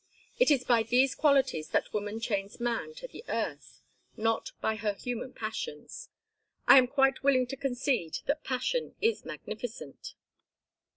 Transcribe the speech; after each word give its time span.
It 0.39 0.49
is 0.49 0.63
by 0.63 0.81
these 0.81 1.13
qualities 1.13 1.69
that 1.69 1.93
woman 1.93 2.19
chains 2.19 2.59
man 2.59 2.95
to 2.95 3.07
the 3.07 3.23
earth, 3.29 3.83
not 4.17 4.51
by 4.59 4.75
her 4.77 4.95
human 4.95 5.31
passions. 5.31 6.09
I 6.67 6.79
am 6.79 6.87
quite 6.87 7.21
willing 7.21 7.45
to 7.45 7.55
concede 7.55 8.17
that 8.25 8.43
passion 8.43 8.95
is 8.99 9.25
magnificent." 9.25 10.15